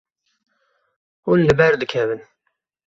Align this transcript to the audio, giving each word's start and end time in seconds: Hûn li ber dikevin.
Hûn 1.25 1.39
li 1.47 1.53
ber 1.59 1.73
dikevin. 1.81 2.21